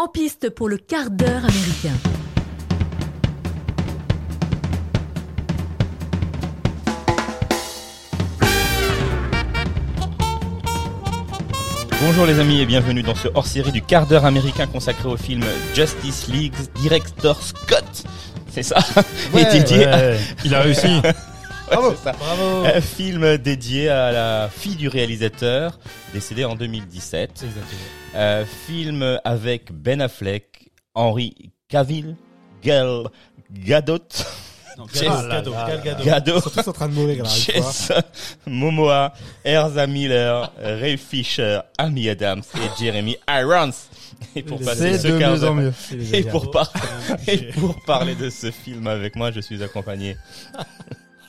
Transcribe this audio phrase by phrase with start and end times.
[0.00, 1.96] En piste pour le quart d'heure américain.
[12.00, 15.42] Bonjour les amis et bienvenue dans ce hors-série du quart d'heure américain consacré au film
[15.74, 18.04] Justice League Director Scott.
[18.52, 18.76] C'est ça?
[19.32, 20.86] Ouais, Et dédié à- ouais, il a réussi.
[21.70, 21.94] Bravo.
[22.02, 22.12] ça.
[22.12, 22.64] Bravo.
[22.64, 25.78] Un film dédié à la fille du réalisateur,
[26.12, 27.30] décédée en 2017.
[27.30, 27.64] Exactement.
[28.14, 31.34] Euh, film avec Ben Affleck, Henry
[31.68, 32.16] Cavill,
[32.62, 33.08] Gal
[33.52, 33.98] Gadot,
[34.78, 35.42] là.
[36.04, 37.28] Gadot, Ils sont tous en train de mourir là.
[37.28, 37.90] Jess
[38.46, 39.12] Momoa,
[39.44, 43.70] Erza Miller, Ray Fisher, Amy Adams et Jeremy Irons.
[44.36, 46.30] Et pour passer C'est ce de quart mieux en d'heure- Et génial.
[46.32, 46.72] pour, par-
[47.28, 50.16] et pour parler de ce film avec moi, je suis accompagné.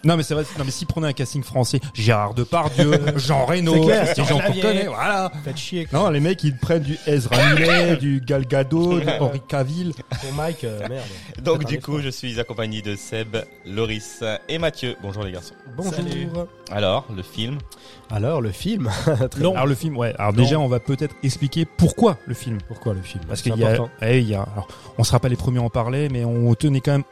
[0.03, 0.43] Non mais c'est vrai.
[0.57, 4.39] Non mais si prenait un casting français, Gérard Depardieu, Jean Reno, C'est clair, des gens
[4.39, 4.87] qu'on connaît.
[4.87, 5.31] Voilà.
[5.43, 5.85] Faites chier.
[5.85, 5.99] quoi.
[5.99, 9.93] Non les mecs ils prennent du Ezra Miller, du Gal Gadot, du Henry Cavill.
[10.21, 11.05] Pour Mike, euh, merde.
[11.43, 14.95] Donc du coup, je suis accompagné de Seb, Loris et Mathieu.
[15.01, 15.53] Bonjour les garçons.
[15.75, 15.93] Bonjour.
[15.93, 16.27] Salut.
[16.71, 17.57] Alors, le film
[18.09, 18.89] Alors, le film.
[19.31, 20.13] Très Alors le film, ouais.
[20.17, 22.59] Alors déjà on va peut-être expliquer pourquoi le film.
[22.67, 23.23] Pourquoi le film?
[23.27, 25.63] Parce qu'il y a, eh, il y a, alors, on sera pas les premiers à
[25.63, 27.03] en parler, mais on tenait quand même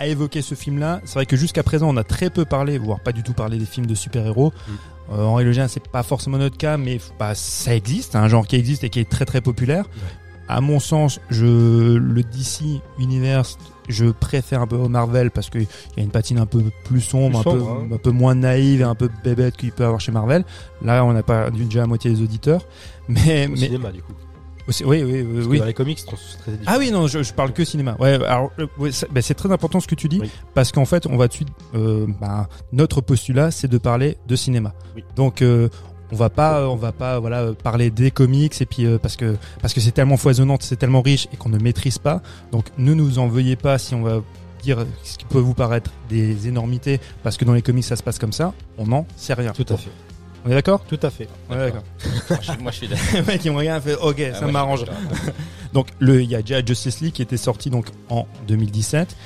[0.00, 1.00] à évoquer ce film-là.
[1.04, 3.58] C'est vrai que jusqu'à présent, on a très peu parlé, voire pas du tout parlé
[3.58, 4.52] des films de super-héros.
[4.52, 4.72] Mm.
[5.12, 8.46] Euh, en règle générale, c'est pas forcément notre cas, mais bah, ça existe, un genre
[8.46, 9.84] qui existe et qui est très très populaire.
[10.46, 15.62] À mon sens, je le DC Universe, je préfère un peu au Marvel parce qu'il
[15.62, 17.94] y a une patine un peu plus sombre, Plus un, sombre, peu, hein.
[17.94, 20.44] un peu moins naïve et un peu bébête qu'il peut avoir chez Marvel.
[20.82, 22.66] Là, on n'a pas déjà la moitié des auditeurs,
[23.08, 24.12] mais, Au mais cinéma, du coup.
[24.68, 25.58] Aussi- oui, oui, oui.
[25.58, 26.62] Dans les comics, c'est très différent.
[26.66, 27.96] Ah oui, non, je, je parle que cinéma.
[27.98, 30.30] Ouais, alors euh, ouais, bah, c'est très important ce que tu dis Oui.
[30.54, 31.48] parce qu'en fait, on va tout de suite.
[31.74, 34.72] euh, bah, notre postulat, c'est de parler de cinéma.
[34.96, 35.04] Oui.
[35.16, 35.68] Donc, euh,
[36.12, 39.36] on va pas, on va pas, voilà, parler des comics et puis euh, parce que
[39.62, 42.22] parce que c'est tellement foisonnant, c'est tellement riche et qu'on ne maîtrise pas.
[42.52, 44.20] Donc, ne nous en veuillez pas si on va
[44.62, 48.02] dire ce qui peut vous paraître des énormités parce que dans les comics ça se
[48.02, 48.54] passe comme ça.
[48.78, 49.52] On n'en sait rien.
[49.52, 49.90] Tout à fait.
[50.44, 50.80] On est d'accord?
[50.86, 51.28] Tout à fait.
[51.48, 51.82] On est d'accord.
[52.60, 53.04] moi, je, suis d'accord.
[53.14, 54.84] Le mec il me regarde, fait OK, Ah, ça m'arrange.
[55.72, 59.16] Donc le il y a déjà Justice League qui était sorti donc en 2017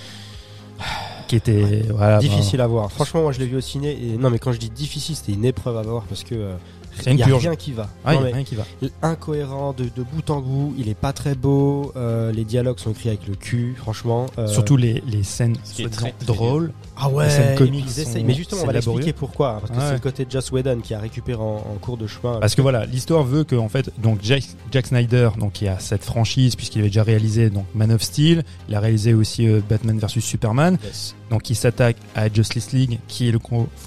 [1.26, 2.90] qui était voilà Difficile à voir.
[2.90, 3.92] Franchement, moi, je l'ai vu au ciné.
[3.92, 6.34] Et non, mais quand je dis difficile, c'était une épreuve à voir parce que.
[6.34, 6.54] euh,
[7.02, 7.42] C'est une y a purge.
[7.42, 7.88] rien qui va.
[8.04, 8.64] Ah, Non, il y a rien qui va.
[9.02, 10.74] incohérent de, de bout en bout.
[10.78, 11.92] Il est pas très beau.
[11.96, 14.26] euh, les dialogues sont écrits avec le cul, franchement.
[14.38, 16.72] euh, Surtout les, les scènes qui très, très drôles.
[16.96, 18.24] Ah ouais, Les scènes comiques ils sont-.
[18.24, 18.98] Mais justement, on va laborieux.
[18.98, 19.58] l'expliquer pourquoi.
[19.60, 19.82] Parce que Ouais.
[19.86, 22.38] c'est le côté de Joss Whedon qui a récupéré en, en cours de chemin.
[22.40, 24.42] Parce que voilà, l'histoire veut que en fait, donc Jack,
[24.72, 28.42] Jack Snyder, donc il a cette franchise puisqu'il avait déjà réalisé donc Man of Steel,
[28.68, 31.14] il a réalisé aussi euh, Batman vs Superman, Yes.
[31.30, 33.38] donc il s'attaque à Justice League qui est le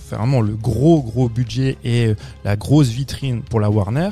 [0.09, 4.09] vraiment le gros gros budget et euh, la grosse vitrine pour la Warner.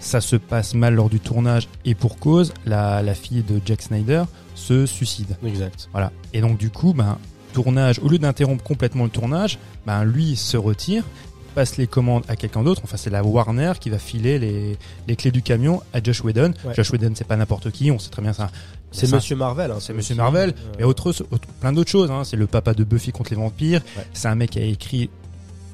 [0.00, 3.82] Ça se passe mal lors du tournage et pour cause, la, la fille de Jack
[3.82, 4.22] Snyder
[4.54, 5.36] se suicide.
[5.44, 5.88] Exact.
[5.92, 6.12] Voilà.
[6.32, 7.18] Et donc du coup, ben
[7.52, 11.02] tournage, au lieu d'interrompre complètement le tournage, ben lui se retire,
[11.56, 12.82] passe les commandes à quelqu'un d'autre.
[12.84, 14.76] Enfin, c'est la Warner qui va filer les,
[15.08, 16.52] les clés du camion à Josh Whedon.
[16.64, 16.74] Ouais.
[16.76, 18.50] Josh Whedon, c'est pas n'importe qui, on sait très bien ça.
[18.92, 19.70] C'est Monsieur Marvel.
[19.72, 21.26] hein, c'est Monsieur Marvel, euh, mais autre, autre-
[21.60, 22.10] plein d'autres choses.
[22.12, 22.22] Hein.
[22.24, 23.82] C'est le papa de Buffy contre les vampires.
[23.96, 24.06] Ouais.
[24.12, 25.10] C'est un mec qui a écrit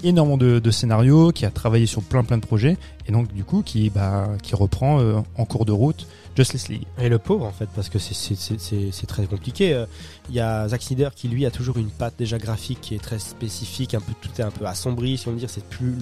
[0.03, 3.45] énormément de, de scénarios, qui a travaillé sur plein plein de projets, et donc du
[3.45, 6.85] coup qui bah, qui reprend euh, en cours de route Justice League.
[6.99, 9.73] Et le pauvre en fait, parce que c'est- très compliqué.
[9.75, 9.87] Euh,
[10.31, 12.99] Il y a Zack Snyder qui lui a toujours une patte déjà graphique qui est
[12.99, 15.95] très spécifique, un peu tout est un peu assombri, si on veut dire, c'est plus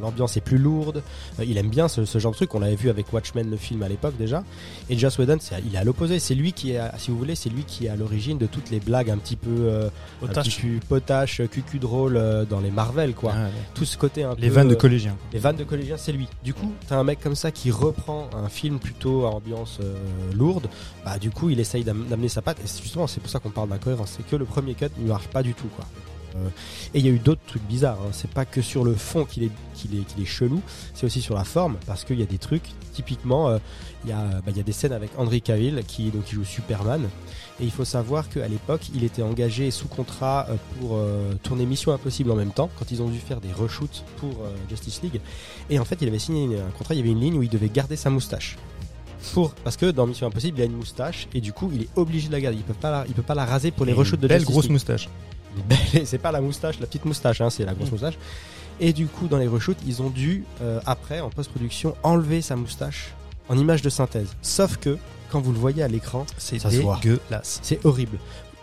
[0.00, 1.02] l'ambiance est plus lourde.
[1.40, 2.54] Euh, il aime bien ce, ce genre de truc.
[2.54, 4.44] On l'avait vu avec Watchmen le film à l'époque déjà.
[4.90, 6.18] Et Joss Whedon, il est à l'opposé.
[6.18, 8.46] C'est lui qui est, à- si vous voulez, c'est lui qui est à l'origine de
[8.46, 9.88] toutes les blagues un petit peu euh,
[10.22, 13.32] un petit potache, cucu drôle euh, dans les Marvel quoi.
[13.34, 15.16] Ah, Tout ce côté un les peu, vannes de collégiens.
[15.32, 16.28] les vannes de collégiens, c'est lui.
[16.44, 19.94] Du coup, t'as un mec comme ça qui reprend un film plutôt à ambiance euh,
[20.34, 20.68] lourde.
[21.04, 22.58] Bah, du coup, il essaye d'am- d'amener sa patte.
[22.60, 24.14] Et justement, c'est pour ça qu'on parle d'incohérence.
[24.16, 25.84] C'est que le premier cut ne marche pas du tout, quoi.
[26.34, 26.48] Euh,
[26.92, 27.98] et il y a eu d'autres trucs bizarres.
[28.02, 28.10] hein.
[28.12, 30.60] C'est pas que sur le fond qu'il est, qu'il est, est chelou.
[30.94, 32.68] C'est aussi sur la forme, parce qu'il y a des trucs.
[32.92, 33.58] Typiquement, euh,
[34.04, 37.08] il y a, bah, y a des scènes avec Henry Cavill qui donc joue Superman.
[37.58, 40.46] Et il faut savoir qu'à l'époque, il était engagé sous contrat
[40.78, 40.98] pour
[41.42, 44.34] tourner Mission Impossible en même temps, quand ils ont dû faire des reshoots pour
[44.68, 45.22] Justice League.
[45.70, 47.48] Et en fait, il avait signé un contrat, il y avait une ligne où il
[47.48, 48.58] devait garder sa moustache.
[49.32, 51.88] Pour, parce que dans Mission Impossible, il a une moustache, et du coup, il est
[51.96, 52.58] obligé de la garder.
[52.58, 54.52] Il peut pas la, il peut pas la raser pour les reshoots de belle Justice
[54.52, 54.72] grosse League.
[54.72, 55.08] moustache.
[56.04, 58.18] C'est pas la moustache, la petite moustache, hein, c'est la grosse moustache.
[58.78, 62.56] Et du coup, dans les reshoots, ils ont dû, euh, après, en post-production, enlever sa
[62.56, 63.14] moustache
[63.48, 64.28] en image de synthèse.
[64.42, 64.98] Sauf que,
[65.30, 67.60] quand vous le voyez à l'écran, C'est dégueulasse.
[67.62, 68.18] c'est horrible.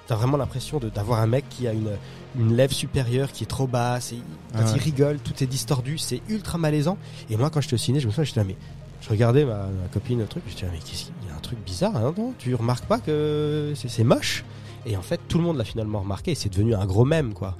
[0.06, 1.90] T'as vraiment l'impression d'avoir un mec qui a une,
[2.38, 4.12] une lèvre supérieure qui est trop basse.
[4.12, 4.18] Et
[4.54, 4.72] quand Ah ouais.
[4.76, 5.98] il rigole, tout est distordu.
[5.98, 6.98] C'est ultra malaisant.
[7.32, 8.56] Et moi, quand j'étais au ciné, je me souviens, j'étais là, mais
[9.04, 11.60] je regardais ma, copine le truc, je disais mais qu'est-ce qu'il y a un truc
[11.66, 14.46] bizarre, hein, non Tu remarques pas que c'est moche?
[14.86, 16.32] Et en fait, tout le monde l'a finalement remarqué.
[16.32, 17.56] et C'est devenu un gros mème, quoi.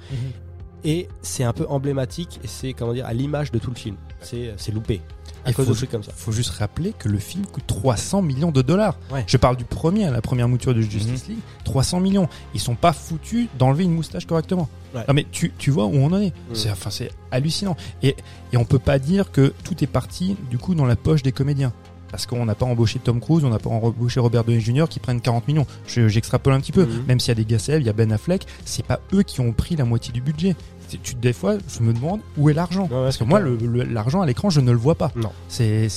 [0.84, 3.96] Et c'est un peu emblématique et c'est comment dire à l'image de tout le film.
[4.20, 5.00] C'est loupé.
[5.46, 6.12] À Il cause faut- de trucs comme ça.
[6.16, 8.96] faut juste rappeler que le film coûte 300 millions de dollars.
[9.12, 9.24] Ouais.
[9.26, 12.28] Je parle du premier, la première mouture de Justice League, 300 millions.
[12.54, 14.70] Ils sont pas foutus d'enlever une moustache correctement.
[14.94, 15.02] Ouais.
[15.06, 16.28] Non mais tu, tu vois où on en est.
[16.28, 16.54] Mm.
[16.54, 17.76] C'est enfin c'est hallucinant.
[18.02, 18.16] Et
[18.54, 21.32] et on peut pas dire que tout est parti du coup dans la poche des
[21.32, 21.74] comédiens.
[22.10, 24.84] Parce qu'on n'a pas embauché Tom Cruise, on n'a pas embauché Robert Downey Jr.
[24.88, 25.66] qui prennent 40 millions.
[25.88, 26.86] Je- J'extrapole un petit peu.
[26.86, 27.04] Mhm.
[27.08, 29.24] Même s'il y a des gars célèbres, il y a Ben Affleck, c'est pas eux
[29.24, 30.54] qui ont pris la moitié du budget.
[31.02, 32.86] Tu, des fois, je me demande où est l'argent.
[32.90, 35.10] Ouais, ouais, Parce que moi, l'argent à l'écran, je ne le vois pas.
[35.16, 35.32] Non.
[35.48, 35.88] C'est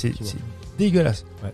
[0.78, 1.26] dégueulasse.
[1.44, 1.54] Ouais.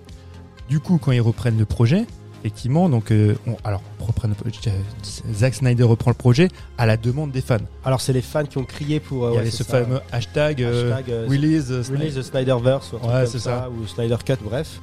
[0.70, 2.06] Du coup, quand ils reprennent le projet,
[2.42, 6.86] effectivement, donc, euh, on- alors, reprennent le projet, euh, Zack Snyder reprend le projet à
[6.86, 7.58] la demande des fans.
[7.86, 9.26] Alors c'est les fans qui ont crié pour.
[9.26, 9.84] euh, Il y avait ce ça.
[9.84, 11.92] fameux hashtag, Hashtag, release, Snyder.
[12.04, 13.70] Release the Snyderverse ou ça, ça.
[13.70, 14.80] ou Snyder Cut, bref.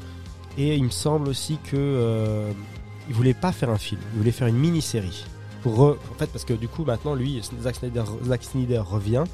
[0.59, 2.47] Et il me semble aussi que
[3.09, 5.25] il voulait pas faire un film, il voulait faire une mini-série.
[5.63, 9.25] Pour re- en fait, parce que du coup maintenant lui, Zack Snyder, Zack Snyder revient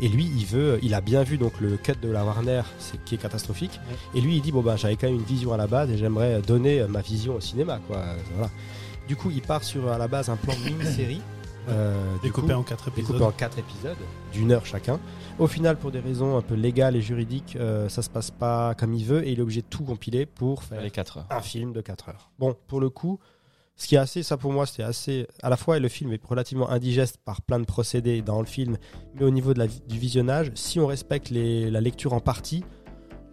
[0.00, 3.02] et lui il veut, il a bien vu donc le cut de la Warner, c'est
[3.04, 3.78] qui est catastrophique.
[4.14, 5.96] Et lui il dit bon bah j'avais quand même une vision à la base et
[5.98, 8.02] j'aimerais donner euh, ma vision au cinéma quoi.
[8.34, 8.50] Voilà.
[9.06, 11.20] Du coup il part sur à la base un plan de mini-série.
[11.68, 13.22] euh, Découpé coup, en quatre découpé épisodes.
[13.22, 13.96] en quatre épisodes
[14.32, 14.98] d'une heure chacun.
[15.38, 18.74] Au final, pour des raisons un peu légales et juridiques, euh, ça se passe pas
[18.74, 21.26] comme il veut et il est obligé de tout compiler pour faire Les 4 heures.
[21.30, 22.30] un film de 4 heures.
[22.40, 23.20] Bon, pour le coup,
[23.78, 25.28] ce qui est assez, ça pour moi, c'était assez.
[25.40, 28.76] À la fois, le film est relativement indigeste par plein de procédés dans le film,
[29.14, 32.64] mais au niveau du visionnage, si on respecte la lecture en partie,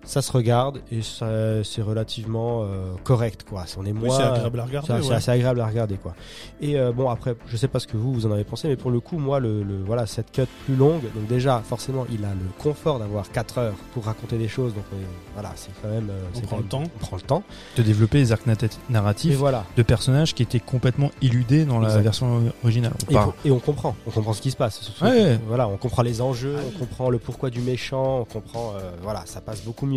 [0.05, 3.65] ça se regarde et c'est relativement euh, correct, quoi.
[3.77, 4.17] On est Oui, moins.
[4.17, 4.87] c'est agréable à regarder.
[5.01, 5.15] C'est ouais.
[5.15, 6.13] assez agréable à regarder quoi.
[6.61, 8.75] Et euh, bon après, je sais pas ce que vous vous en avez pensé, mais
[8.75, 12.23] pour le coup, moi, le, le- voilà cette cut plus longue, donc déjà forcément, il
[12.25, 14.97] a le confort d'avoir 4 heures pour raconter des choses, donc euh,
[15.33, 16.09] voilà, c'est quand même.
[16.09, 16.83] euh, On c'est prend le temps.
[16.95, 17.43] On prend le temps.
[17.77, 19.65] de développer les arcs nat- Et narratifs voilà.
[19.75, 22.01] de personnages qui étaient complètement éludés dans la Exact.
[22.01, 22.93] version originale.
[23.11, 24.91] On Et, on comprend, on comprend ce qui se passe.
[25.01, 25.39] Ouais.
[25.47, 29.23] Voilà, on comprend les enjeux, on comprend le pourquoi du méchant, on comprend, euh, voilà,
[29.25, 29.94] ça passe beaucoup mieux.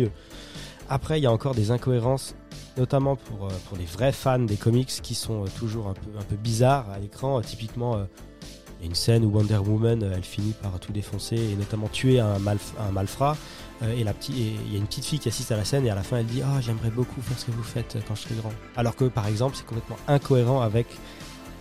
[0.89, 2.35] Après, il y a encore des incohérences,
[2.77, 6.09] notamment pour, euh, pour les vrais fans des comics qui sont euh, toujours un peu,
[6.19, 7.37] un peu bizarres à l'écran.
[7.37, 7.97] Euh, typiquement,
[8.79, 11.89] il y a une scène où Wonder Woman, elle finit par tout défoncer et notamment
[11.89, 13.35] tuer un, malf- un malfrat.
[13.81, 16.03] Et il y a une petite fille qui assiste à la scène et à la
[16.03, 18.51] fin elle dit ah j'aimerais beaucoup faire ce que vous faites quand je serai grand.
[18.75, 20.87] Alors que par exemple c'est complètement incohérent avec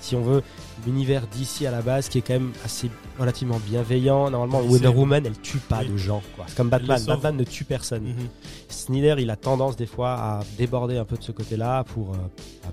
[0.00, 0.42] si on veut
[0.86, 4.30] l'univers d'ici à la base qui est quand même assez relativement bienveillant.
[4.30, 5.88] Normalement Wonder Woman elle tue pas Oui.
[5.88, 6.44] de gens quoi.
[6.48, 7.02] C'est comme Batman.
[7.06, 8.04] Batman ne tue personne.
[8.04, 8.28] Mhm.
[8.68, 12.16] Snyder, il a tendance des fois à déborder un peu de ce côté-là pour euh,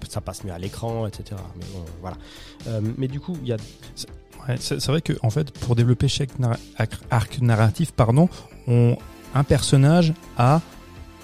[0.09, 1.41] ça passe mieux à l'écran, etc.
[1.57, 2.17] Mais bon, voilà.
[2.67, 3.57] Euh, mais du coup, il y a
[4.47, 6.29] Ouais, c'est vrai que en fait, pour développer chaque
[7.09, 8.29] arc narratif, pardon,
[8.67, 8.95] on,
[9.33, 10.61] un personnage a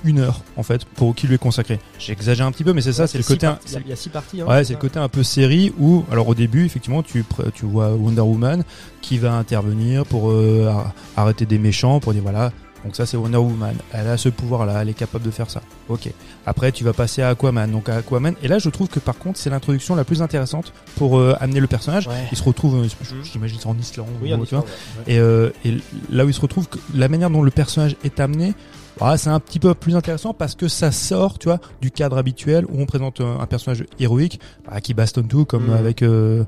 [0.03, 1.80] une heure en fait pour qui lui est consacré.
[2.00, 3.45] J'exagère un petit peu, mais c'est ça, c'est le côté.
[3.48, 4.42] un- Il y a- six parties.
[4.42, 7.65] hein, Ouais, c'est le côté un peu série où, alors au début, effectivement, tu, tu
[7.65, 8.63] vois Wonder Woman
[9.01, 12.51] qui va intervenir pour euh, ar- arrêter des méchants, pour dire voilà,
[12.83, 15.62] donc ça c'est Wonder Woman, elle a ce pouvoir-là, elle est capable de faire ça.
[15.88, 16.09] Ok.
[16.47, 19.18] Après, tu vas passer à Aquaman, donc à Aquaman, et là je trouve que par
[19.19, 22.07] contre c'est l'introduction la plus intéressante pour euh, amener le personnage.
[22.07, 22.15] Ouais.
[22.31, 22.83] Il se retrouve, euh,
[23.13, 23.24] Mhm.
[23.31, 24.63] j'imagine c'est en Islande, Oui, ou- en tu vois.
[24.63, 25.13] Ouais.
[25.13, 25.77] Et, euh, et
[26.09, 28.54] là où il se retrouve, que la manière dont le personnage est amené,
[28.99, 32.17] ah, c'est un petit peu plus intéressant parce que ça sort, tu vois, du cadre
[32.17, 34.39] habituel où on présente un, un personnage héroïque
[34.69, 35.73] bah, qui bastonne tout, comme Mhm.
[35.73, 36.44] avec euh,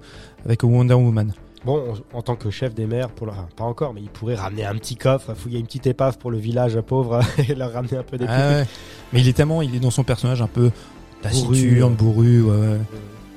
[0.46, 1.34] avec Wonder Woman.
[1.66, 1.82] Bon,
[2.14, 4.76] on- en tant que chef des mers, pour pas encore, mais il pourrait ramener un
[4.76, 8.18] petit coffre, fouiller une petite épave pour le village pauvre et leur ramener un peu
[8.18, 8.66] des Ah ouais.
[9.14, 10.72] Mais il est tellement, il est dans son personnage un peu
[11.22, 12.80] taciturne, bourru, ouais, ouais.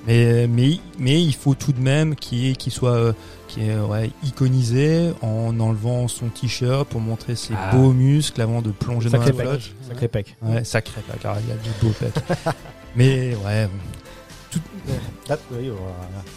[0.06, 3.12] Mais mais mais il faut tout de même qu'il qu'il soit euh,
[3.48, 7.74] qu'il est ouais, iconisé en enlevant son t-shirt pour montrer ses Ah.
[7.74, 9.58] beaux muscles avant de plonger dans la flotte.
[9.60, 9.74] pec.
[9.88, 10.36] Sacré pec.
[10.42, 12.12] Ouais, sacré, là, car il y a du beau fait.
[12.96, 13.68] Mais ouais,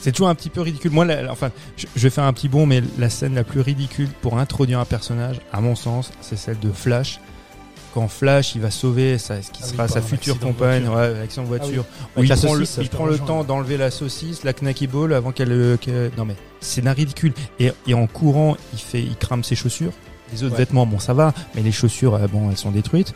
[0.02, 0.92] c'est toujours un petit peu ridicule.
[0.92, 3.44] Moi, la- la- enfin, je, je vais faire un petit bond, mais la scène la
[3.44, 7.20] plus ridicule pour introduire un personnage, à mon sens, c'est celle de Flash.
[7.94, 10.96] Quand Flash, il va sauver sa, ce qui Ah sera sa future compagne, voiture.
[11.00, 14.44] ouais, avec son voiture, où Avec il prend, le, il prend temps d'enlever la saucisse,
[14.44, 17.34] la knacky ball, avant qu'elle, euh, non mais c'est d'un ridicule.
[17.60, 19.92] Et, et en courant, il fait, il crame ses chaussures.
[20.32, 20.60] Les autres Ouais.
[20.60, 23.14] vêtements, bon, ça va, mais les chaussures, euh, bon, elles sont détruites.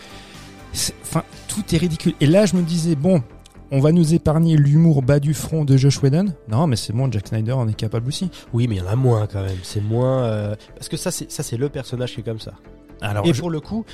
[1.03, 2.13] Enfin, tout est ridicule.
[2.19, 3.21] Et là, je me disais, bon,
[3.69, 6.33] on va nous épargner l'humour bas du front de Josh Whedon.
[6.49, 8.31] Non, mais c'est bon, Jack Snyder en est capable aussi.
[8.53, 9.57] Oui, mais il y en a moins quand même.
[9.61, 12.53] C'est moins euh, parce que ça, c'est ça, c'est le personnage qui est comme ça.
[13.01, 13.85] Alors, et je- pour le coup,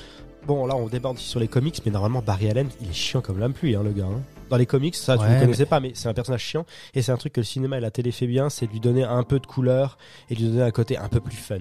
[0.48, 3.39] bon, là, on déborde sur les comics, mais normalement, Barry Allen, il est chiant comme
[3.39, 4.05] l'âme pluie, hein, le gars.
[4.05, 4.22] hein.
[4.50, 6.65] Dans les comics, ça, tu ne connaissais pas, mais c'est un personnage chiant.
[6.96, 8.79] Et c'est un truc que le cinéma et la télé fait bien, c'est de lui
[8.79, 11.58] donner un peu de couleur et de lui donner un côté un peu plus fun.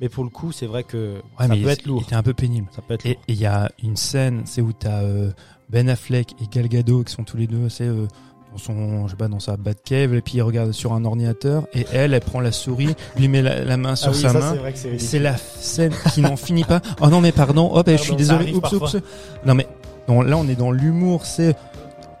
[0.00, 2.00] Mais pour le coup, c'est vrai que Ouais, ça peut il- être lourd.
[2.00, 2.66] Il était un peu pénible.
[2.74, 5.30] Ça peut être Et il y a une scène, c'est où t'as euh,
[5.68, 8.08] Ben Affleck et Gal Gadot qui sont tous les deux, c'est euh,
[8.52, 11.66] dans son, je sais pas, dans sa Batcave, et puis il regarde sur un ordinateur,
[11.74, 14.28] et elle, elle prend la souris, lui met la, la main sur Ah oui, sa
[14.32, 14.56] ça, main.
[14.98, 16.80] c'est la scène qui n'en finit pas.
[17.00, 17.70] Oh non, mais pardon.
[17.74, 18.52] Hop, je suis désolé.
[18.52, 18.96] Oups, oups.
[19.46, 19.66] Non, mais
[20.08, 21.24] non, là, on est dans l'humour.
[21.26, 21.56] C'est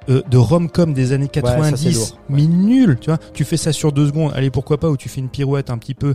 [0.08, 2.18] euh, de rom-com des années ça, c'est 90, lourd.
[2.28, 2.98] mais nul.
[3.00, 4.32] Tu vois, tu fais ça sur deux secondes.
[4.34, 6.14] Allez, pourquoi pas Ou tu fais une pirouette un petit peu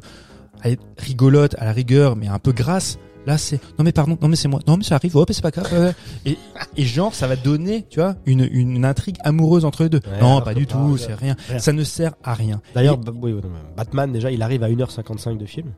[0.62, 2.98] allez, rigolote à la rigueur, mais un peu grasse.
[3.27, 5.41] Là, c'est non mais pardon, non mais c'est moi, non mais ça arrive, hop, c'est
[5.41, 5.67] pas grave.
[5.72, 5.93] ouais, ouais.
[6.25, 6.38] Et,
[6.77, 10.00] et genre, ça va donner, tu vois, une, une intrigue amoureuse entre les deux.
[10.10, 10.98] Ouais, non, pas du pas, tout, ouais.
[10.98, 11.36] c'est rien.
[11.50, 11.60] Rien.
[11.60, 12.62] Ça ne sert à rien.
[12.74, 13.41] D'ailleurs, Et- bah, oui, mais
[13.75, 15.74] Batman, déjà, il arrive à 1h55 de film.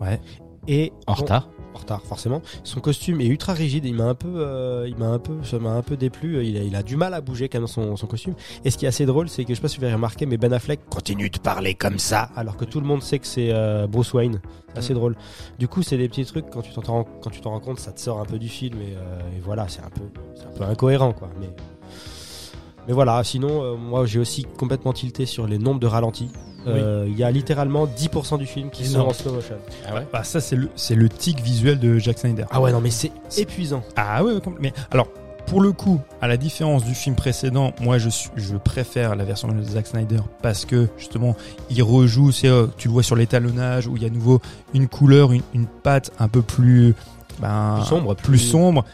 [0.00, 0.20] Ouais.
[0.68, 1.48] Et En retard.
[1.74, 2.42] En retard forcément.
[2.64, 3.84] Son costume est ultra rigide.
[3.84, 6.44] Il m'a un peu, euh, il m'a un peu, ça m'a un peu déplu.
[6.44, 8.34] Il a, il a du mal à bouger quand même son, son costume.
[8.64, 10.26] Et ce qui est assez drôle, c'est que je sais pas si vous avez remarqué,
[10.26, 13.26] mais Ben Affleck continue de parler comme ça, alors que tout le monde sait que
[13.26, 14.40] c'est euh, Bruce Wayne.
[14.72, 15.16] C'est assez drôle.
[15.58, 17.92] Du coup, c'est des petits trucs quand tu t'en quand tu t'en rends compte, ça
[17.92, 20.56] te sort un peu du film et, euh, et voilà, c'est un peu, c'est un
[20.56, 21.28] peu incohérent quoi.
[21.40, 21.50] Mais
[22.88, 26.30] mais voilà, sinon, euh, moi j'ai aussi complètement tilté sur les nombres de ralentis.
[26.66, 29.08] Euh, Il y a littéralement 10% du film qui sont Énorme.
[29.08, 29.54] en slow motion.
[29.88, 30.06] Ah ouais.
[30.12, 32.44] Bah ça c'est le c'est le tic visuel de Jack Snyder.
[32.50, 33.82] Ah ouais, non, mais c'est épuisant.
[33.96, 35.08] Ah ouais, mais alors
[35.46, 39.24] pour le coup, à la différence du film précédent, moi je suis, je préfère la
[39.24, 41.34] version de Zack Snyder parce que justement
[41.70, 44.40] il rejoue, c'est euh, tu le vois sur l'étalonnage où il y a à nouveau
[44.74, 46.94] une couleur, une, une patte un peu plus
[47.40, 48.84] ben, Plus sombre, plus plus- sombre.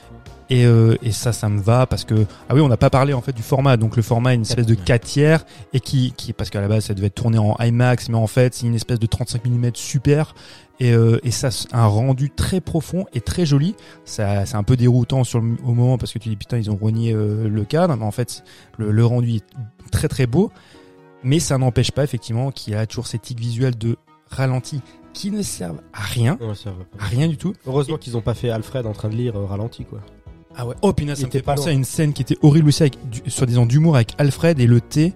[0.48, 3.12] Et, euh, et ça, ça me va parce que ah oui, on n'a pas parlé
[3.12, 3.76] en fait du format.
[3.76, 6.68] Donc le format est une espèce de 4 tiers et qui, qui parce qu'à la
[6.68, 9.44] base ça devait être tourné en IMAX, mais en fait c'est une espèce de 35
[9.44, 10.34] mm super
[10.78, 13.74] et, euh, et ça un rendu très profond et très joli.
[14.04, 16.70] Ça c'est un peu déroutant sur le, au moment parce que tu dis putain ils
[16.70, 18.44] ont renié euh, le cadre, mais en fait
[18.78, 19.44] le, le rendu est
[19.90, 20.52] très très beau.
[21.24, 23.96] Mais ça n'empêche pas effectivement qu'il y a toujours ces tics visuels de
[24.30, 24.80] ralenti
[25.12, 26.44] qui ne servent à rien, pas.
[27.00, 27.54] à rien du tout.
[27.66, 30.00] Heureusement qu'ils ont pas fait Alfred en train de lire euh, ralenti quoi.
[30.56, 30.74] Ah ouais.
[30.82, 31.68] Oh punaise, Il ça me était fait penser loin.
[31.70, 34.80] à une scène qui était horrible aussi avec du, soi-disant d'humour avec Alfred et le
[34.80, 35.12] thé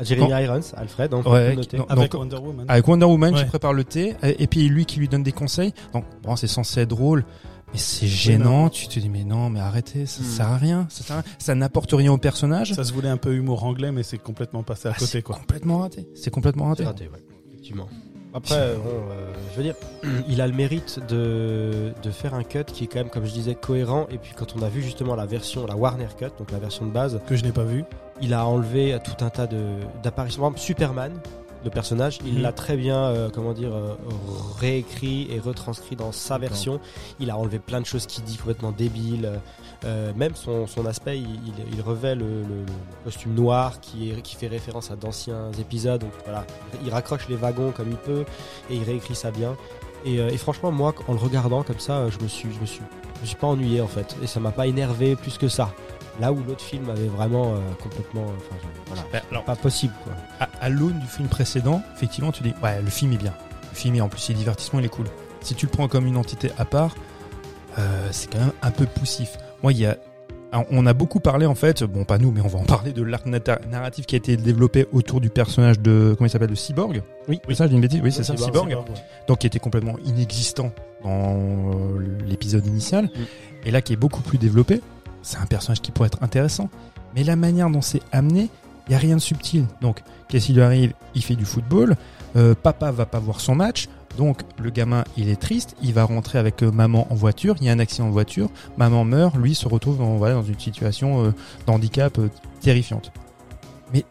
[0.00, 1.76] Ah, Jeremy Irons, Alfred, on peut Ouais, tout noter.
[1.78, 2.64] non, Avec donc- Wonder Woman.
[2.68, 3.46] avec Wonder Woman qui Ouais.
[3.46, 5.72] prépare le thé et et puis lui qui lui donne des conseils.
[5.92, 7.24] Donc bon, c'est censé être drôle,
[7.72, 8.68] mais c'est gênant.
[8.70, 10.24] Tu te dis mais non, mais arrêtez, ça Hmm.
[10.24, 10.86] sert à rien.
[10.88, 11.30] Ça, sert à rien.
[11.38, 12.72] Ça n'apporte rien au personnage.
[12.74, 15.22] Ça se voulait un peu humour anglais, mais c'est complètement passé à Ah, côté, c'est
[15.22, 15.36] quoi.
[15.36, 16.06] complètement raté.
[16.14, 16.84] C'est complètement raté.
[16.84, 17.88] C'est raté, ouais, effectivement.
[18.34, 19.74] Après, euh, bon, euh, je veux dire,
[20.28, 23.32] il a le mérite de, de faire un cut qui est quand même, comme je
[23.32, 24.06] disais, cohérent.
[24.10, 26.84] Et puis quand on a vu justement la version, la Warner Cut, donc la version
[26.86, 27.84] de base, Que je n'ai pas vu.
[28.20, 29.56] il a enlevé tout un tas de-
[30.02, 30.40] d'apparitions.
[30.42, 31.12] Par exemple, Superman,
[31.64, 32.42] le personnage, il Mhm.
[32.42, 33.94] l'a très bien, euh, comment dire, euh,
[34.60, 36.80] réécrit et retranscrit dans sa version.
[37.20, 39.30] Il a enlevé plein de choses qu'il dit complètement débiles.
[39.84, 44.10] Euh, même son, son aspect, il, il- il revêt le, le- le costume noir qui,
[44.10, 46.00] est, qui fait référence à d'anciens épisodes.
[46.00, 46.44] Donc voilà,
[46.84, 48.24] il raccroche les wagons comme il peut
[48.70, 49.56] et il réécrit ça bien.
[50.04, 52.66] Et, euh, et franchement, moi, en le regardant comme ça, je me suis, je me
[52.66, 52.82] suis,
[53.16, 55.72] je me suis pas ennuyé en fait, et ça m'a pas énervé plus que ça.
[56.20, 58.26] Là où l'autre film avait vraiment euh, complètement,
[58.88, 60.12] voilà, Bah, alors, pas possible quoi.
[60.40, 63.34] à, à l'aune du film précédent, effectivement, tu dis ouais, le film est bien.
[63.70, 65.06] Le film est en plus, il est divertissement, il est cool.
[65.40, 66.96] Si tu le prends comme une entité à part,
[68.10, 69.38] c'est quand même un peu poussif.
[69.62, 69.96] Moi, il y a
[70.50, 72.92] alors, on a beaucoup parlé en fait, bon pas nous, mais on va en parler
[72.92, 76.54] de l'arc narratif qui a été développé autour du personnage de comment il s'appelle de
[76.54, 77.02] Cyborg.
[77.28, 77.38] Oui.
[77.48, 78.00] c'est ça, dis une bêtise?
[78.02, 78.86] Oui, c'est ça, Cyborg, Cyborg.
[79.26, 80.72] Donc qui était complètement inexistant
[81.04, 83.10] dans euh, l'épisode initial,
[83.66, 84.80] et là qui est beaucoup plus développé.
[85.20, 86.70] C'est un personnage qui pourrait être intéressant,
[87.14, 88.48] mais la manière dont c'est amené,
[88.88, 89.66] il y a rien de subtil.
[89.82, 90.94] Donc qu'est-ce qui lui arrive?
[91.14, 91.94] Il fait du football.
[92.36, 93.88] euh, papa va pas voir son match.
[94.16, 97.66] Donc le gamin, il est triste, il va rentrer avec euh, maman en voiture, il
[97.66, 100.58] y a un accident de voiture, maman meurt, lui se retrouve dans, voilà, dans une
[100.58, 101.30] situation euh,
[101.66, 102.28] d'handicap euh,
[102.60, 103.12] terrifiante.
[103.92, 104.04] Mais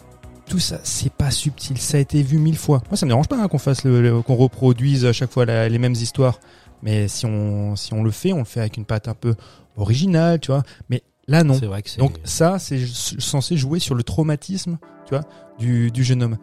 [0.47, 2.81] tout ça, c'est pas subtil, ça a été vu mille fois.
[2.89, 5.45] Moi, ça me dérange pas hein, qu'on fasse le, le- qu'on reproduise à chaque fois
[5.45, 6.39] la- les mêmes histoires.
[6.83, 9.35] Mais si on, si on le fait, on le fait avec une patte un peu
[9.75, 10.63] originale, tu vois.
[10.89, 11.55] Mais là, non.
[11.59, 11.97] C'est vrai que c'est.
[11.99, 15.23] Donc ça, c'est censé jouer sur le traumatisme, tu vois,
[15.59, 16.37] du, du jeune homme.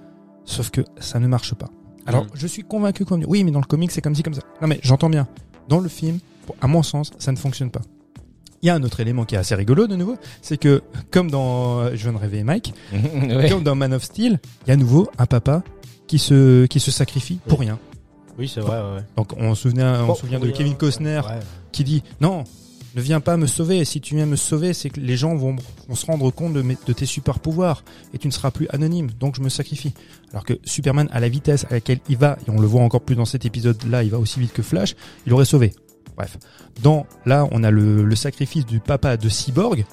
[0.44, 1.70] Sauf que ça ne marche pas.
[2.06, 2.28] Alors, Mm.
[2.34, 4.34] je suis convaincu qu'on me dit, oui, mais dans le comic, c'est comme ci, comme
[4.34, 4.42] ça.
[4.60, 5.26] Non, mais j'entends bien.
[5.68, 6.18] Dans le film,
[6.60, 7.80] à mon sens, ça ne fonctionne pas.
[8.62, 11.30] Il y a un autre élément qui est assez rigolo de nouveau, c'est que comme
[11.30, 13.48] dans, euh, je viens de réveiller Mike, Ouais.
[13.50, 15.62] comme dans Man of Steel, il y a à nouveau un papa
[16.06, 17.78] qui se qui se sacrifie pour rien.
[18.38, 18.76] Oui, c'est vrai.
[18.80, 19.04] Ouais, ouais.
[19.16, 20.74] Donc on se souvient, on Bon, se souvient de Kevin.
[20.76, 21.40] Costner Ouais.
[21.72, 22.44] qui dit non,
[22.96, 23.84] ne viens pas me sauver.
[23.84, 25.56] Si tu viens me sauver, c'est que les gens vont,
[25.88, 27.82] vont se rendre compte de, mes- de tes super pouvoirs
[28.12, 29.10] et tu ne seras plus anonyme.
[29.18, 29.94] Donc je me sacrifie.
[30.32, 33.00] Alors que Superman, à la vitesse à laquelle il va, et on le voit encore
[33.02, 34.94] plus dans cet épisode-là, il va aussi vite que Flash,
[35.26, 35.72] il aurait sauvé.
[36.16, 36.38] Bref.
[36.82, 39.84] Dans, là, on a le, le sacrifice du papa de Cyborg.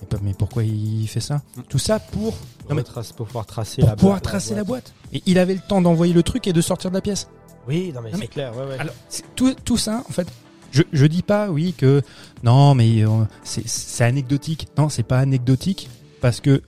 [0.00, 1.42] Mais, pas- mais pourquoi il fait ça?
[1.68, 2.36] Tout ça pour,
[2.68, 4.92] Non, mais- Retrace- pour pouvoir tracer pour la pouvoir boîte- tracer la boîte.
[5.12, 7.28] Et il avait le temps d'envoyer le truc et de sortir de la pièce.
[7.68, 8.56] Oui, non mais c'est clair.
[8.56, 8.78] Ouais, ouais.
[8.78, 8.94] Alors,
[9.36, 10.26] tout, tout ça, en fait,
[10.70, 12.02] je, je dis pas, oui, que
[12.42, 13.08] non, mais euh,
[13.44, 14.68] c'est- c'est anecdotique.
[14.78, 15.88] Non, c'est pas anecdotique
[16.20, 16.62] parce que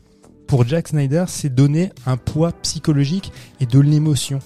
[0.47, 4.38] pour Jack Snyder, c'est donner un poids psychologique et de l'émotion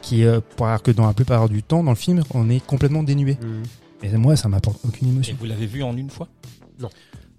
[0.00, 2.64] qui, euh, pour alors que dans la plupart du temps, dans le film, on est
[2.64, 3.38] complètement dénué.
[3.40, 3.62] Mhm.
[4.04, 5.36] Et moi, ça m'apporte aucune Et émotion.
[5.38, 6.26] vous l'avez vu en une fois?
[6.80, 6.88] Non,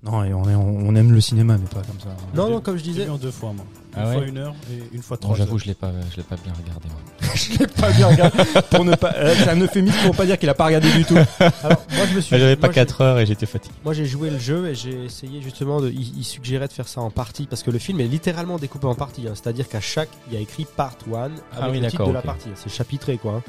[0.05, 2.09] et on, est- on aime le cinéma, mais pas comme ça.
[2.35, 3.05] Non, non, comme je J'ai disais.
[3.05, 3.63] vu en deux fois, moi.
[3.95, 5.59] Une Ah ouais fois une heure et une fois Non, trois j'avoue, heures.
[5.59, 6.87] je l'ai pas, je l'ai pas bien regardé.
[6.89, 7.31] Moi.
[7.35, 8.37] je l'ai pas bien regardé.
[8.71, 11.05] Pour ne pas, euh, c'est un euphémisme pour pas dire qu'il a pas regardé du
[11.05, 11.15] tout.
[11.39, 12.37] Alors, moi je me suis.
[12.37, 13.73] J'avais pas moi, j'ai- 4 heures et j'étais fatigué.
[13.85, 15.89] Moi j'ai joué le jeu et j'ai essayé justement de.
[15.89, 18.87] Il, il suggérait de faire ça en partie parce que le film est littéralement découpé
[18.87, 19.27] en parties.
[19.27, 19.33] hein.
[19.35, 22.07] C'est-à-dire qu'à chaque, il y a écrit part 1 avec Ah oui, le titre d'accord,
[22.09, 22.49] de la partie.
[22.55, 23.33] C'est chapitré quoi.
[23.35, 23.41] hein.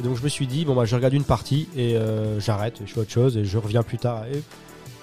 [0.00, 2.80] Et donc je me suis dit bon bah je regarde une partie et euh, j'arrête,
[2.84, 4.24] je fais autre chose et je reviens plus tard.
[4.32, 4.42] Et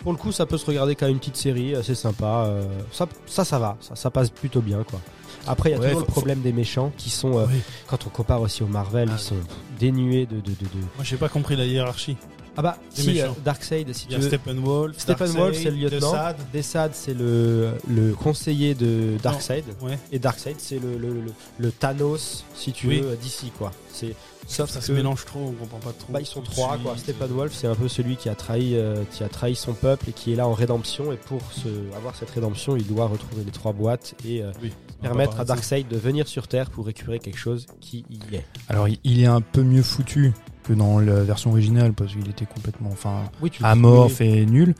[0.01, 2.45] pour le coup ça peut se regarder comme une petite série assez sympa.
[2.47, 4.99] euh, ça, ça ça va, ça, ça passe plutôt bien quoi.
[5.47, 7.59] Après il y a Ouais, toujours faut- le problème des méchants qui sont euh, Oui.
[7.87, 9.35] quand on compare aussi au Marvel Ah ils sont
[9.79, 12.17] dénués de de, de, de- Moi, j'ai pas compris la hiérarchie.
[12.57, 13.27] ah bah si euh.
[13.45, 16.11] Darkseid si Il tu y a veux Steppenwolf, Steppenwolf, c'est le lieutenant.
[16.11, 16.37] Desaad.
[16.51, 19.63] Desad, c'est le, le conseiller de Darkseid.
[19.81, 19.97] Ouais.
[20.11, 22.99] Et Darkseid, c'est le, le, le, le Thanos, si tu Oui.
[22.99, 23.71] veux, d'ici, quoi.
[23.93, 24.15] C'est,
[24.49, 26.11] sauf Ça que, se mélange trop, on comprend pas trop.
[26.11, 26.83] bah, ils sont trois, suite.
[26.83, 26.97] quoi.
[26.97, 30.11] Steppenwolf, c'est un peu celui qui a trahi, euh, qui a trahi son peuple et
[30.11, 31.11] qui est là en rédemption.
[31.13, 34.71] Et pour se, avoir cette rédemption, il doit retrouver les trois boîtes et euh, Oui.
[35.01, 35.45] Permettre à.
[35.45, 38.45] Darkseid de venir sur Terre pour récupérer quelque chose qui y est.
[38.67, 42.45] Alors, il- est un peu mieux foutu que dans la version originale parce qu'il était
[42.45, 44.75] complètement, enfin, Oui, amorphe et nul.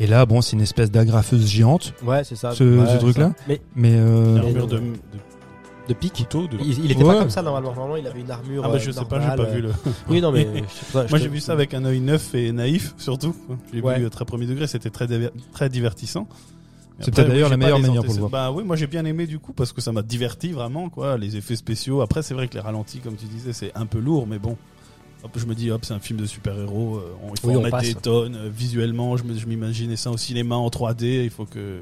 [0.00, 2.52] Et là, bon, c'est une espèce d'agrafeuse géante, Ouais, c'est ça.
[2.52, 3.32] ce, Ouais, ce truc-là.
[3.46, 4.82] Mais Mais euh, L'armure de, de
[5.90, 6.14] de pique.
[6.14, 6.46] couteau.
[6.46, 6.56] De...
[6.60, 7.14] Il, il était Ouais.
[7.14, 7.70] pas comme ça normalement.
[7.74, 8.62] Normalement, il avait une armure.
[8.64, 9.70] Ah bah euh, je sais pas, normale, j'ai pas euh, vu le.
[10.08, 10.44] Oui, non, mais.
[10.68, 13.34] sais pas, Moi j'ai vu ça avec un œil neuf et naïf surtout.
[13.72, 13.98] J'ai Ouais.
[13.98, 15.06] vu euh, très premier degré, c'était très
[15.52, 16.26] très divertissant.
[17.02, 18.30] C'est peut-être d'ailleurs la pas meilleure manière pour le voir.
[18.30, 21.16] Bah oui, moi j'ai bien aimé du coup parce que ça m'a diverti vraiment quoi,
[21.16, 22.02] les effets spéciaux.
[22.02, 24.56] Après c'est vrai que les ralentis comme tu disais, c'est un peu lourd mais bon.
[25.22, 27.60] Hop, je me dis hop, c'est un film de super-héros, euh, il faut Oui, en
[27.62, 27.88] mettre passe.
[27.88, 31.44] des tonnes euh, visuellement, je me- je m'imaginais ça au cinéma en 3D, il faut
[31.46, 31.80] que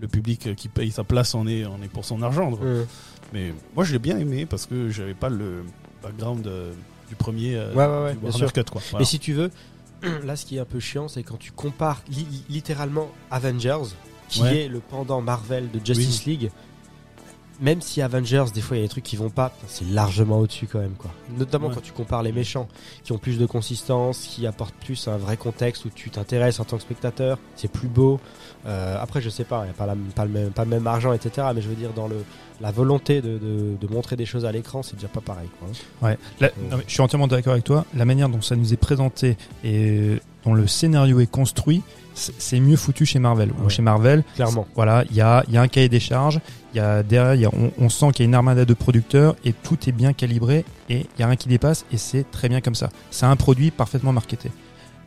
[0.00, 2.52] le public qui paye sa place en est en est pour son argent.
[2.52, 2.86] Hum.
[3.32, 5.64] Mais moi je l'ai bien aimé parce que j'avais pas le
[6.02, 6.72] background euh,
[7.08, 8.52] du premier euh, Ouais, ouais, ouais, du bien Warner sûr.
[8.52, 8.80] Cut quoi.
[8.90, 9.00] Voilà.
[9.02, 9.50] Mais si tu veux,
[10.24, 13.94] là, ce qui est un peu chiant, c'est quand tu compares li- li- littéralement Avengers,
[14.28, 16.50] qui est le pendant Marvel de Justice League.
[17.60, 20.38] Même si Avengers, des fois, il y a des trucs qui vont pas, c'est largement
[20.38, 21.10] au-dessus quand même, quoi.
[21.36, 21.74] Notamment Ouais.
[21.74, 22.68] quand tu compares les méchants,
[23.02, 26.64] qui ont plus de consistance, qui apportent plus un vrai contexte où tu t'intéresses en
[26.64, 28.20] tant que spectateur, c'est plus beau.
[28.66, 30.70] Euh, après, je sais pas, il n'y a pas, la- pas, le même, pas le
[30.70, 31.48] même argent, etc.
[31.54, 32.24] Mais je veux dire, dans le,
[32.60, 36.08] la volonté de, de- de montrer des choses à l'écran, c'est déjà pas pareil, quoi.
[36.08, 37.84] Ouais, La- non, mais je suis entièrement d'accord avec toi.
[37.94, 40.20] La manière dont ça nous est présenté et
[40.54, 41.82] le scénario est construit,
[42.14, 43.50] c'est mieux foutu chez Marvel.
[43.62, 43.68] Ouais.
[43.70, 44.66] Chez Marvel, Clairement.
[44.74, 46.40] voilà, il y a, il y a un cahier des charges,
[46.74, 48.74] il y a derrière, y a- on, on sent qu'il y a une armada de
[48.74, 52.28] producteurs et tout est bien calibré et il y a rien qui dépasse et c'est
[52.30, 52.88] très bien comme ça.
[53.12, 54.50] C'est un produit parfaitement marketé.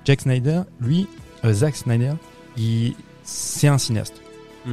[0.05, 1.07] Jack Snyder, lui,
[1.43, 2.13] euh, Zack Snyder,
[3.23, 4.15] c'est un cinéaste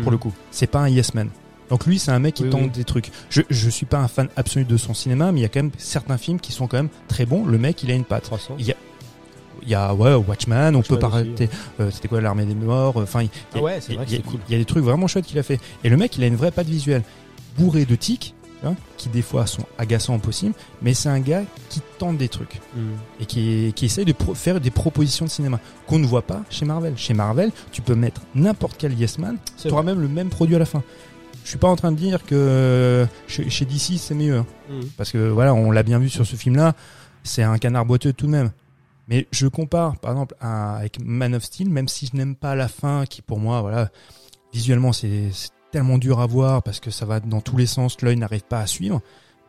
[0.02, 0.32] pour le coup.
[0.50, 1.30] C'est pas un yes man.
[1.70, 2.68] Donc lui, c'est un mec qui Oui, tente oui.
[2.70, 3.10] des trucs.
[3.30, 5.60] Je, je suis pas un fan absolu de son cinéma, mais il y a quand
[5.62, 7.44] même certains films qui sont quand même très bons.
[7.44, 8.24] Le mec, il a une patte.
[8.24, 8.56] 300.
[8.58, 8.74] Il y a,
[9.62, 11.48] il y a ouais, Watchman, on peut arrêter.
[11.80, 13.78] euh, C'était quoi l'armée des morts euh, Enfin, il y Ah ouais,
[14.26, 14.40] cool.
[14.48, 15.60] Y a des trucs vraiment chouettes qu'il a fait.
[15.84, 17.02] Et le mec, il a une vraie patte visuelle,
[17.58, 20.54] bourré de tics, vois, qui des fois sont agaçants au possible.
[20.82, 22.60] Mais c'est un gars qui tente des trucs
[23.20, 26.64] et qui, qui essaye de faire des propositions de cinéma qu'on ne voit pas chez
[26.64, 26.94] Marvel.
[26.96, 29.92] Chez Marvel, tu peux mettre n'importe quel yes man, tu auras vrai.
[29.92, 30.82] même le même produit à la fin.
[31.44, 34.46] Je suis pas en train de dire que euh, chez, DC c'est mieux, hein.
[34.68, 34.82] Mhm.
[34.98, 36.74] parce que voilà, on l'a bien vu sur ce film-là,
[37.22, 38.50] c'est un canard boiteux tout de même.
[39.08, 42.54] Mais je compare, par exemple, à- avec Man of Steel, même si je n'aime pas
[42.54, 43.90] la fin, qui pour moi, voilà,
[44.52, 45.30] visuellement c'est
[45.72, 48.60] tellement dur à voir parce que ça va dans tous les sens, l'œil n'arrive pas
[48.60, 49.00] à suivre.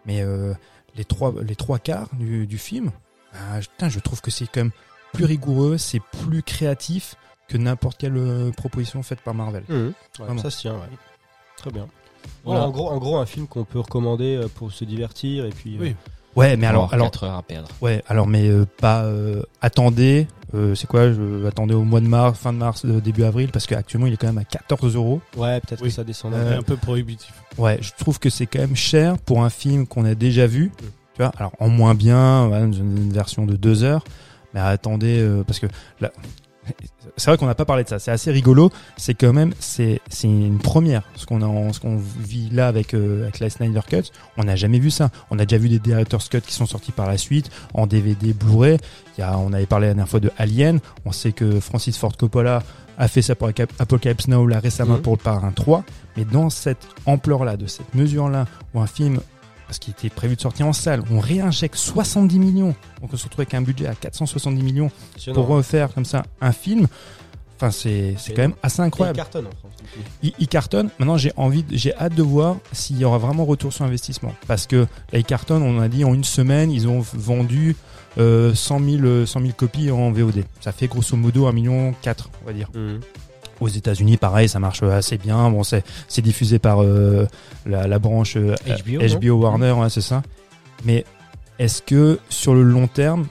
[0.06, 0.54] Mais euh,
[0.95, 2.91] les trois les trois quarts du, du film,
[3.34, 4.72] bah, je- putain, je trouve que c'est quand même
[5.13, 7.15] plus rigoureux, c'est plus créatif
[7.48, 9.63] que n'importe quelle euh, proposition faite par Marvel.
[9.69, 9.93] Mhm.
[10.19, 10.89] Ouais, ça se tient, ouais.
[11.58, 11.88] Très bien.
[12.43, 12.65] Voilà.
[12.65, 15.76] en, gros, en gros, un film qu'on peut recommander euh, pour se divertir et puis.
[15.78, 15.95] euh, Oui.
[16.39, 17.67] Ouais, mais alors, alors, 4 heures à perdre.
[17.82, 20.28] ouais, alors, mais euh, pas euh, attendez.
[20.56, 23.49] euh, c'est quoi Je attendez au mois de mars, fin de mars, euh, début avril,
[23.52, 25.21] parce qu'actuellement il est quand même à 14 euros.
[25.38, 25.89] Ouais, peut-être Oui.
[25.89, 26.34] que ça descend.
[26.34, 27.34] Euh, un peu prohibitif.
[27.58, 30.71] Ouais, je trouve que c'est quand même cher pour un film qu'on a déjà vu.
[31.15, 34.04] Tu vois, alors en moins bien, voilà, une, une version de deux heures.
[34.54, 35.67] Mais attendez, euh, parce que
[36.02, 36.12] là,
[37.17, 37.99] c'est vrai qu'on n'a pas parlé de ça.
[37.99, 38.71] C'est assez rigolo.
[38.97, 41.03] C'est quand même, c'est c'est une première.
[41.15, 44.43] Ce qu'on a, en- ce qu'on vit là avec euh, avec la Snyder Cut, on
[44.43, 45.10] n'a jamais vu ça.
[45.32, 48.34] On a déjà vu des director's cut qui sont sortis par la suite en DVD,
[48.34, 48.77] Blu-ray.
[49.17, 50.79] Il y a, on avait parlé la dernière fois de Alien.
[51.05, 52.63] On sait que Francis Ford Coppola
[52.97, 55.01] a fait ça pour Apocalypse Now là récemment Mhm.
[55.01, 55.84] pour le Parrain 3,
[56.17, 59.19] mais dans cette ampleur-là, de cette mesure-là, où un film,
[59.69, 63.25] parce qu'il était prévu de sortir en salle, on réinjecte 70 millions, donc on se
[63.25, 64.89] retrouve avec un budget à 470 millions
[65.36, 66.88] pour refaire comme ça un film.
[67.62, 69.17] Enfin, c'est quand même assez Il incroyable.
[69.17, 69.73] cartonne en France.
[70.23, 70.89] Il, il cartonne.
[70.97, 74.34] Maintenant, j'ai envie, j'ai hâte de voir s'il y aura vraiment retour sur investissement.
[74.47, 77.75] Parce que là, il cartonne, on a dit en une semaine, ils ont vendu
[78.17, 80.45] euh, 100, 000, euh, 100 000 copies en VOD.
[80.62, 82.69] Ça fait grosso modo 1 million 4, on va dire.
[82.73, 83.01] Mhm.
[83.60, 85.50] Aux États-Unis, pareil, ça marche assez bien.
[85.50, 85.84] Bon, c'est
[86.22, 87.28] diffusé par euh,
[87.65, 90.22] la, la branche euh, HBO, HBO non Warner, ouais, c'est ça.
[90.86, 91.06] Mais
[91.60, 93.28] est-ce que sur le long terme,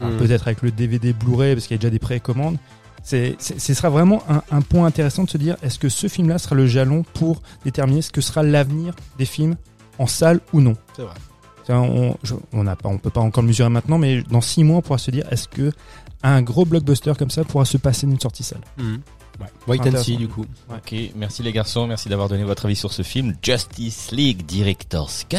[0.00, 0.16] Mhm.
[0.18, 2.56] peut-être avec le DVD Blu-ray, parce qu'il y a déjà des précommandes,
[3.02, 6.38] c'est, ce sera vraiment un, un point intéressant de se dire est-ce que ce film-là
[6.38, 9.56] sera le jalon pour déterminer ce que sera l'avenir des films
[9.98, 10.74] en salle ou non?
[10.94, 11.14] C'est vrai.
[11.70, 14.62] On, je- on n'a pas, on peut pas encore le mesurer maintenant, mais dans six
[14.64, 15.72] mois, on pourra se dire est-ce que
[16.22, 18.60] un gros blockbuster comme ça pourra se passer d'une sortie salle?
[19.38, 19.46] Mhm.
[19.66, 20.46] Wait and see du coup.
[20.70, 25.24] Ok, merci les garçons, merci d'avoir donné votre avis sur ce film Justice League Director's
[25.28, 25.38] Cut.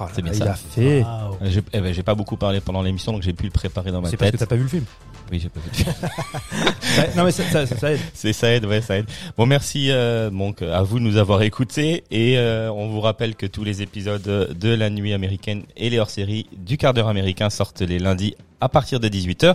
[0.00, 0.44] Oh C'est bien là, ça.
[0.44, 1.04] Il a fait.
[1.50, 4.00] J'ai eh ben, j'ai pas beaucoup parlé pendant l'émission, donc j'ai pu le préparer dans
[4.00, 4.40] ma C'est parce que tête.
[4.48, 4.84] t'as pas vu le film.
[5.30, 5.68] Oui, j'ai pas vu.
[5.70, 5.94] le film.
[6.80, 8.00] Ça- non mais ça, ça- ça- ça aide.
[8.14, 9.06] C'est ça aide, ouais, ça aide.
[9.36, 13.34] Bon, merci euh, donc à vous de nous avoir écoutés et euh, on vous rappelle
[13.34, 17.48] que tous les épisodes de la nuit américaine et les hors-séries du quart d'heure américain
[17.50, 19.54] sortent les lundis à partir de 18h.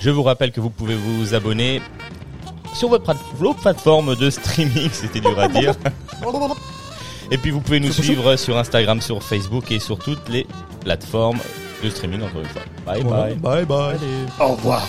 [0.00, 1.80] Je vous rappelle que vous pouvez vous abonner
[2.74, 5.74] sur votre plat- vos plateformes de streaming, c'était dur à dire.
[7.30, 10.46] Et puis vous pouvez nous suivre sur Instagram, sur Facebook et sur toutes les
[10.80, 11.38] plateformes
[11.84, 12.62] de streaming encore une fois.
[12.86, 13.34] Bye bye.
[13.34, 13.96] Bye bye.
[14.40, 14.86] Au revoir.